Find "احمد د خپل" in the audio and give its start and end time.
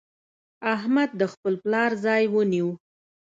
0.73-1.53